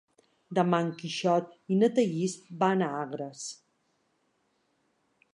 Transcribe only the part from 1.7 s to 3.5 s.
i na Thaís van a Agres.